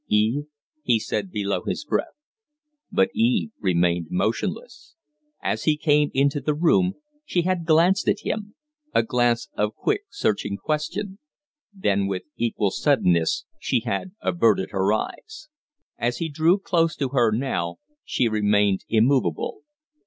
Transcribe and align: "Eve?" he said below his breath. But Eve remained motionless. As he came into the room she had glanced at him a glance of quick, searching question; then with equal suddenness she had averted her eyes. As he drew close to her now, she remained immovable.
"Eve?" 0.07 0.45
he 0.83 0.97
said 0.97 1.29
below 1.29 1.61
his 1.63 1.85
breath. 1.85 2.15
But 2.91 3.09
Eve 3.13 3.51
remained 3.59 4.07
motionless. 4.09 4.95
As 5.43 5.65
he 5.65 5.77
came 5.77 6.09
into 6.15 6.41
the 6.41 6.55
room 6.55 6.93
she 7.23 7.43
had 7.43 7.67
glanced 7.67 8.07
at 8.09 8.21
him 8.21 8.55
a 8.95 9.03
glance 9.03 9.47
of 9.55 9.75
quick, 9.75 10.05
searching 10.09 10.57
question; 10.57 11.19
then 11.71 12.07
with 12.07 12.23
equal 12.35 12.71
suddenness 12.71 13.45
she 13.59 13.81
had 13.81 14.13
averted 14.23 14.71
her 14.71 14.91
eyes. 14.91 15.49
As 15.99 16.17
he 16.17 16.29
drew 16.29 16.57
close 16.57 16.95
to 16.95 17.09
her 17.09 17.29
now, 17.31 17.75
she 18.03 18.27
remained 18.27 18.83
immovable. 18.89 19.61